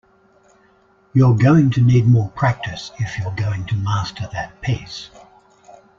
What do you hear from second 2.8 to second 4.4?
if you're going to master